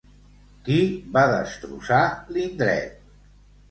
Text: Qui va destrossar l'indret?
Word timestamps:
Qui 0.69 0.77
va 1.19 1.25
destrossar 1.35 2.03
l'indret? 2.35 3.03